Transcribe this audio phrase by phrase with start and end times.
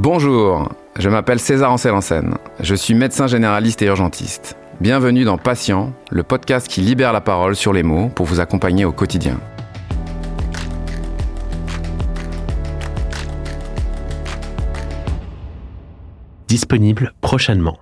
[0.00, 1.92] Bonjour, je m'appelle César Ancel
[2.60, 4.56] Je suis médecin généraliste et urgentiste.
[4.80, 8.84] Bienvenue dans Patient, le podcast qui libère la parole sur les mots pour vous accompagner
[8.84, 9.40] au quotidien.
[16.46, 17.78] Disponible prochainement.